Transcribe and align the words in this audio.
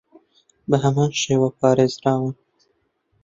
بەهەمان 0.69 1.11
شێوە 1.23 1.49
پارێزراون 1.59 2.35